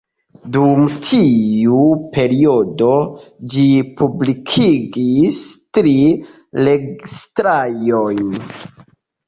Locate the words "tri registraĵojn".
5.79-8.37